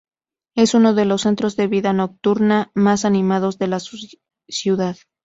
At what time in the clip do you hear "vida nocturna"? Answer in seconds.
1.67-2.71